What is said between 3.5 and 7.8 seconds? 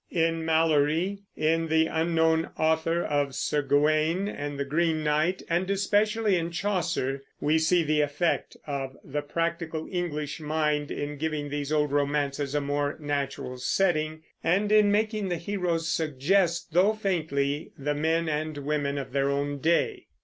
Gawain and the Green Knight, and especially in Chaucer, we